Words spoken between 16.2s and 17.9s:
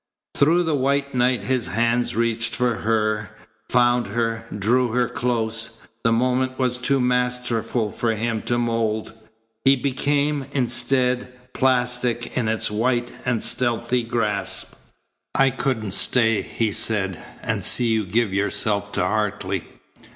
he said, "and see